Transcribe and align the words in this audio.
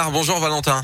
Ah, 0.00 0.10
bonjour 0.12 0.38
Valentin. 0.38 0.80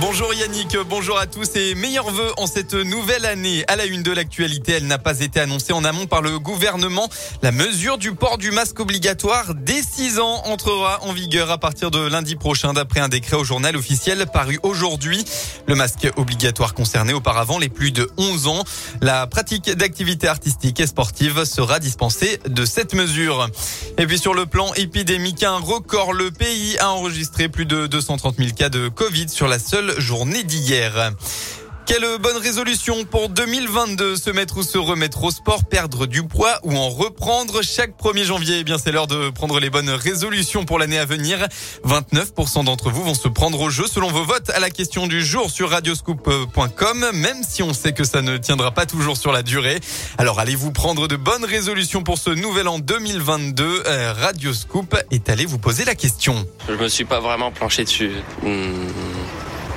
Bonjour 0.00 0.32
Yannick, 0.32 0.76
bonjour 0.88 1.18
à 1.18 1.26
tous 1.26 1.56
et 1.56 1.74
meilleurs 1.74 2.10
vœux 2.12 2.30
en 2.36 2.46
cette 2.46 2.74
nouvelle 2.74 3.26
année. 3.26 3.64
À 3.66 3.74
la 3.74 3.84
une 3.84 4.04
de 4.04 4.12
l'actualité, 4.12 4.72
elle 4.72 4.86
n'a 4.86 4.98
pas 4.98 5.18
été 5.18 5.40
annoncée 5.40 5.72
en 5.72 5.82
amont 5.82 6.06
par 6.06 6.22
le 6.22 6.38
gouvernement. 6.38 7.08
La 7.42 7.50
mesure 7.50 7.98
du 7.98 8.14
port 8.14 8.38
du 8.38 8.52
masque 8.52 8.78
obligatoire 8.78 9.56
dès 9.56 9.82
6 9.82 10.20
ans 10.20 10.42
entrera 10.44 11.00
en 11.02 11.12
vigueur 11.12 11.50
à 11.50 11.58
partir 11.58 11.90
de 11.90 11.98
lundi 11.98 12.36
prochain 12.36 12.74
d'après 12.74 13.00
un 13.00 13.08
décret 13.08 13.36
au 13.36 13.42
journal 13.42 13.76
officiel 13.76 14.24
paru 14.32 14.60
aujourd'hui. 14.62 15.24
Le 15.66 15.74
masque 15.74 16.08
obligatoire 16.16 16.74
concerné 16.74 17.12
auparavant 17.12 17.58
les 17.58 17.68
plus 17.68 17.90
de 17.90 18.08
11 18.18 18.46
ans. 18.46 18.64
La 19.00 19.26
pratique 19.26 19.68
d'activités 19.68 20.28
artistiques 20.28 20.78
et 20.78 20.86
sportives 20.86 21.44
sera 21.44 21.80
dispensée 21.80 22.38
de 22.48 22.64
cette 22.64 22.94
mesure. 22.94 23.48
Et 23.98 24.06
puis 24.06 24.20
sur 24.20 24.34
le 24.34 24.46
plan 24.46 24.72
épidémique, 24.74 25.42
un 25.42 25.58
record, 25.58 26.12
le 26.12 26.30
pays 26.30 26.78
a 26.78 26.90
enregistré 26.90 27.48
plus 27.48 27.66
de 27.66 27.88
230 27.88 28.36
000 28.36 28.50
cas 28.56 28.68
de 28.68 28.88
Covid 28.88 29.28
sur 29.28 29.48
la 29.48 29.58
seule 29.58 29.87
journée 29.98 30.42
d'hier. 30.42 31.12
Quelle 31.88 32.18
bonne 32.20 32.36
résolution 32.36 33.06
pour 33.06 33.30
2022, 33.30 34.16
se 34.16 34.28
mettre 34.28 34.58
ou 34.58 34.62
se 34.62 34.76
remettre 34.76 35.24
au 35.24 35.30
sport, 35.30 35.64
perdre 35.64 36.04
du 36.04 36.22
poids 36.22 36.58
ou 36.62 36.76
en 36.76 36.90
reprendre 36.90 37.62
chaque 37.62 37.98
1er 37.98 38.24
janvier. 38.24 38.58
Eh 38.58 38.64
bien, 38.64 38.76
c'est 38.76 38.92
l'heure 38.92 39.06
de 39.06 39.30
prendre 39.30 39.58
les 39.58 39.70
bonnes 39.70 39.88
résolutions 39.88 40.66
pour 40.66 40.78
l'année 40.78 40.98
à 40.98 41.06
venir. 41.06 41.48
29% 41.86 42.64
d'entre 42.64 42.90
vous 42.90 43.04
vont 43.04 43.14
se 43.14 43.26
prendre 43.26 43.58
au 43.58 43.70
jeu 43.70 43.86
selon 43.86 44.10
vos 44.10 44.22
votes 44.22 44.50
à 44.50 44.60
la 44.60 44.68
question 44.68 45.06
du 45.06 45.24
jour 45.24 45.50
sur 45.50 45.70
radioscoop.com, 45.70 47.06
même 47.14 47.42
si 47.42 47.62
on 47.62 47.72
sait 47.72 47.94
que 47.94 48.04
ça 48.04 48.20
ne 48.20 48.36
tiendra 48.36 48.70
pas 48.70 48.84
toujours 48.84 49.16
sur 49.16 49.32
la 49.32 49.42
durée. 49.42 49.80
Alors, 50.18 50.40
allez-vous 50.40 50.72
prendre 50.72 51.08
de 51.08 51.16
bonnes 51.16 51.46
résolutions 51.46 52.02
pour 52.02 52.18
ce 52.18 52.28
nouvel 52.28 52.68
an 52.68 52.80
2022? 52.80 53.84
Euh, 53.86 54.12
Radioscoop 54.12 54.94
est 55.10 55.30
allé 55.30 55.46
vous 55.46 55.58
poser 55.58 55.86
la 55.86 55.94
question. 55.94 56.46
Je 56.68 56.74
me 56.74 56.88
suis 56.88 57.06
pas 57.06 57.20
vraiment 57.20 57.50
planché 57.50 57.84
dessus. 57.84 58.12
Hmm. 58.42 59.17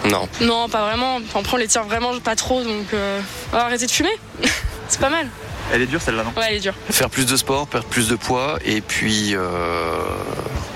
Non. 0.10 0.28
Non, 0.42 0.70
pas 0.70 0.86
vraiment. 0.86 1.20
Après, 1.36 1.54
on 1.54 1.58
les 1.58 1.68
tire 1.68 1.84
vraiment 1.84 2.18
pas 2.20 2.36
trop, 2.36 2.64
donc 2.64 2.94
euh, 2.94 3.22
on 3.52 3.56
va 3.56 3.66
arrêter 3.66 3.86
de 3.86 3.92
fumer. 3.92 4.10
c'est 4.88 5.00
pas 5.00 5.10
mal. 5.10 5.28
Elle 5.74 5.84
est 5.84 5.86
dure 5.86 6.02
celle-là, 6.02 6.24
non? 6.24 6.34
Ouais, 6.36 6.48
elle 6.50 6.58
est 6.58 6.60
dure. 6.60 6.74
Faire 6.90 7.10
plus 7.10 7.26
de 7.26 7.36
sport, 7.38 7.68
perdre 7.68 7.88
plus 7.88 8.10
de 8.10 8.16
poids 8.16 8.58
et 8.66 8.82
puis 8.82 9.36
euh, 9.36 9.40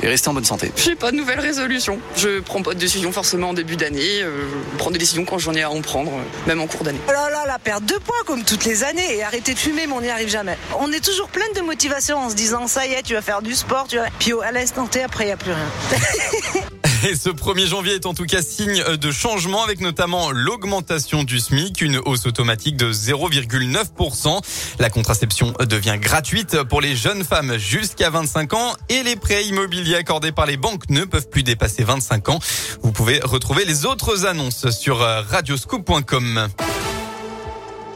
et 0.02 0.08
rester 0.08 0.30
en 0.30 0.34
bonne 0.34 0.46
santé. 0.46 0.72
J'ai 0.78 0.96
pas 0.96 1.12
de 1.12 1.18
nouvelle 1.18 1.40
résolution. 1.40 2.00
Je 2.16 2.40
prends 2.40 2.62
pas 2.62 2.73
de 2.73 2.80
décision 2.80 3.12
forcément 3.12 3.50
en 3.50 3.53
début 3.53 3.76
d'année. 3.76 4.22
Euh, 4.22 4.48
je 4.72 4.78
prends 4.78 4.92
des 4.92 5.00
décisions 5.00 5.26
quand 5.26 5.38
j'en 5.38 5.53
ai 5.53 5.64
à 5.64 5.70
en 5.70 5.81
prendre, 5.81 6.14
euh, 6.14 6.48
même 6.48 6.62
en 6.62 6.68
cours 6.68 6.84
d'année. 6.84 7.00
Oh 7.08 7.12
là 7.12 7.30
là, 7.30 7.44
la 7.46 7.59
perte 7.59 7.86
de 7.86 7.96
poids 7.96 8.16
comme 8.26 8.44
toutes 8.44 8.64
les 8.64 8.84
années 8.84 9.18
et 9.18 9.23
arrêter 9.23 9.53
de 9.53 9.59
fumer, 9.59 9.86
mais 9.88 9.94
on 9.94 10.02
n'y 10.02 10.09
arrive 10.09 10.30
jamais. 10.30 10.58
On 10.80 10.92
est 10.94 11.03
toujours 11.03 11.28
pleine 11.28 11.52
de 11.56 11.62
motivation 11.62 12.18
en 12.18 12.30
se 12.30 12.36
disant 12.36 12.68
ça 12.68 12.86
y 12.88 12.94
est, 12.94 13.03
tu 13.03 13.16
vas 13.16 13.22
faire 13.22 13.42
du 13.42 13.53
sport, 13.53 13.88
tu 13.90 13.98
vas. 13.98 14.08
Puis 14.20 14.34
à 14.44 14.52
l'instant 14.52 14.88
T, 14.88 15.03
après, 15.03 15.26
il 15.26 15.28
n'y 15.28 15.34
a 15.34 15.38
plus 15.38 15.52
rien. 15.52 16.62
Et 17.08 17.16
ce 17.16 17.30
1er 17.30 17.67
janvier 17.67 17.94
est 17.94 18.08
en 18.08 18.16
tout 18.16 18.25
cas 18.25 18.42
signe 18.42 18.84
de 18.84 19.11
changement 19.11 19.64
avec 19.64 19.80
notamment 19.80 20.31
l'augmentation 20.31 21.23
du 21.23 21.39
SMIC, 21.39 21.81
une 21.81 21.97
hausse 21.97 22.25
automatique 22.25 22.78
de 22.78 22.92
0,9%. 22.92 24.42
La 24.80 24.89
contraception 24.89 25.53
devient 25.70 25.97
gratuite 26.00 26.64
pour 26.64 26.81
les 26.81 26.95
jeunes 26.95 27.23
femmes 27.23 27.58
jusqu'à 27.58 28.09
25 28.09 28.53
ans 28.53 28.73
et 28.89 29.03
les 29.03 29.16
prêts 29.16 29.45
immobiliers 29.45 29.97
accordés 29.97 30.31
par 30.31 30.47
les 30.47 30.58
banques 30.58 30.89
ne 30.89 31.03
peuvent 31.03 31.30
plus 31.30 31.44
dépasser 31.44 31.84
25 31.84 32.30
ans. 32.30 32.39
Vous 32.81 32.92
pouvez 32.92 33.19
retrouver 33.19 33.66
les 33.66 33.86
autres 33.86 34.25
annonces 34.25 34.72
sur 34.72 34.97
radioscoop.com. 34.97 36.50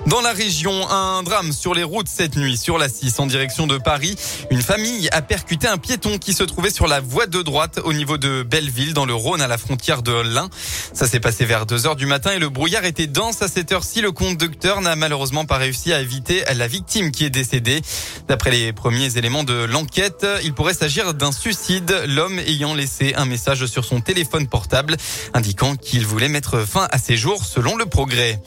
Dans 0.09 0.21
la 0.21 0.33
région, 0.33 0.89
un 0.89 1.21
drame 1.21 1.53
sur 1.53 1.75
les 1.75 1.83
routes 1.83 2.07
cette 2.07 2.35
nuit 2.35 2.57
sur 2.57 2.79
la 2.79 2.89
6 2.89 3.19
en 3.19 3.27
direction 3.27 3.67
de 3.67 3.77
Paris. 3.77 4.15
Une 4.49 4.63
famille 4.63 5.07
a 5.11 5.21
percuté 5.21 5.67
un 5.67 5.77
piéton 5.77 6.17
qui 6.17 6.33
se 6.33 6.41
trouvait 6.41 6.71
sur 6.71 6.87
la 6.87 6.99
voie 6.99 7.27
de 7.27 7.43
droite 7.43 7.79
au 7.83 7.93
niveau 7.93 8.17
de 8.17 8.41
Belleville 8.41 8.95
dans 8.95 9.05
le 9.05 9.13
Rhône 9.13 9.39
à 9.39 9.47
la 9.47 9.59
frontière 9.59 10.01
de 10.01 10.11
l'Ain. 10.11 10.49
Ça 10.93 11.07
s'est 11.07 11.19
passé 11.19 11.45
vers 11.45 11.67
2 11.67 11.85
heures 11.85 11.95
du 11.95 12.07
matin 12.07 12.31
et 12.31 12.39
le 12.39 12.49
brouillard 12.49 12.85
était 12.85 13.05
dense 13.05 13.43
à 13.43 13.47
cette 13.47 13.71
heure-ci. 13.71 14.01
Le 14.01 14.11
conducteur 14.11 14.81
n'a 14.81 14.95
malheureusement 14.95 15.45
pas 15.45 15.57
réussi 15.57 15.93
à 15.93 16.01
éviter 16.01 16.43
la 16.55 16.67
victime 16.67 17.11
qui 17.11 17.25
est 17.25 17.29
décédée. 17.29 17.79
D'après 18.27 18.49
les 18.49 18.73
premiers 18.73 19.15
éléments 19.15 19.43
de 19.43 19.65
l'enquête, 19.65 20.25
il 20.43 20.55
pourrait 20.55 20.73
s'agir 20.73 21.13
d'un 21.13 21.31
suicide, 21.31 22.05
l'homme 22.07 22.39
ayant 22.39 22.73
laissé 22.73 23.13
un 23.15 23.25
message 23.25 23.67
sur 23.67 23.85
son 23.85 24.01
téléphone 24.01 24.47
portable 24.47 24.97
indiquant 25.35 25.75
qu'il 25.75 26.07
voulait 26.07 26.29
mettre 26.29 26.61
fin 26.61 26.87
à 26.89 26.97
ses 26.97 27.15
jours 27.15 27.45
selon 27.45 27.75
le 27.75 27.85
progrès. 27.85 28.41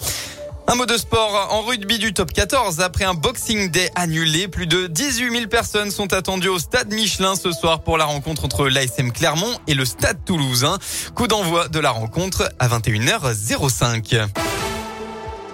Un 0.72 0.74
mot 0.74 0.86
de 0.86 0.96
sport 0.96 1.48
en 1.50 1.60
rugby 1.60 1.98
du 1.98 2.14
top 2.14 2.32
14. 2.32 2.80
Après 2.80 3.04
un 3.04 3.12
Boxing 3.12 3.70
Day 3.70 3.90
annulé, 3.94 4.48
plus 4.48 4.66
de 4.66 4.86
18 4.86 5.30
000 5.30 5.46
personnes 5.48 5.90
sont 5.90 6.14
attendues 6.14 6.48
au 6.48 6.58
stade 6.58 6.90
Michelin 6.94 7.36
ce 7.36 7.52
soir 7.52 7.82
pour 7.82 7.98
la 7.98 8.06
rencontre 8.06 8.46
entre 8.46 8.66
l'ASM 8.68 9.12
Clermont 9.12 9.54
et 9.66 9.74
le 9.74 9.84
stade 9.84 10.24
toulousain. 10.24 10.78
Coup 11.14 11.26
d'envoi 11.26 11.68
de 11.68 11.78
la 11.78 11.90
rencontre 11.90 12.50
à 12.58 12.68
21h05. 12.68 14.28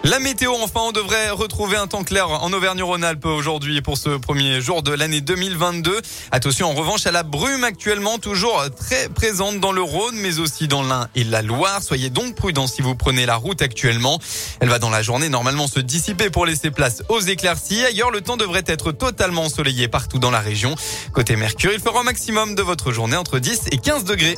La 0.09 0.21
météo, 0.21 0.55
enfin, 0.63 0.81
on 0.85 0.93
devrait 0.93 1.29
retrouver 1.29 1.77
un 1.77 1.87
temps 1.87 2.03
clair 2.03 2.31
en 2.31 2.51
Auvergne-Rhône-Alpes 2.55 3.27
aujourd'hui 3.27 3.83
pour 3.83 3.99
ce 3.99 4.17
premier 4.17 4.59
jour 4.63 4.83
de 4.83 4.91
l'année 4.91 5.21
2022. 5.21 6.01
Attention 6.31 6.71
en 6.71 6.73
revanche 6.73 7.07
à 7.07 7.13
la 7.13 7.23
brume 7.23 7.63
actuellement 7.63 8.17
toujours 8.19 8.65
très 8.75 9.11
présente 9.11 9.61
dans 9.61 9.71
le 9.71 9.83
Rhône, 9.83 10.15
mais 10.17 10.39
aussi 10.39 10.67
dans 10.67 10.83
l'Ain 10.83 11.09
et 11.15 11.25
la 11.25 11.43
Loire. 11.43 11.83
Soyez 11.83 12.09
donc 12.09 12.35
prudents 12.35 12.67
si 12.67 12.81
vous 12.81 12.95
prenez 12.95 13.27
la 13.27 13.37
route 13.37 13.61
actuellement. 13.61 14.19
Elle 14.61 14.71
va 14.71 14.79
dans 14.79 14.89
la 14.89 15.03
journée 15.03 15.29
normalement 15.29 15.67
se 15.67 15.79
dissiper 15.79 16.31
pour 16.31 16.47
laisser 16.47 16.71
place 16.71 17.03
aux 17.11 17.21
éclaircies. 17.21 17.85
Ailleurs, 17.85 18.11
le 18.11 18.23
temps 18.23 18.39
devrait 18.39 18.65
être 18.67 18.93
totalement 18.93 19.45
ensoleillé 19.45 19.89
partout 19.89 20.19
dans 20.19 20.31
la 20.31 20.41
région. 20.41 20.75
Côté 21.13 21.37
Mercure, 21.37 21.73
il 21.75 21.81
fera 21.81 22.01
au 22.01 22.05
maximum 22.05 22.55
de 22.55 22.63
votre 22.63 22.93
journée 22.93 23.17
entre 23.17 23.41
10 23.41 23.65
et 23.73 23.77
15 23.77 24.05
degrés. 24.05 24.37